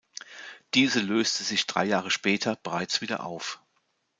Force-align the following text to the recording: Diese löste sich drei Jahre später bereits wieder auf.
Diese 0.73 0.99
löste 0.99 1.43
sich 1.43 1.67
drei 1.67 1.85
Jahre 1.85 2.09
später 2.09 2.55
bereits 2.55 3.01
wieder 3.01 3.23
auf. 3.23 3.61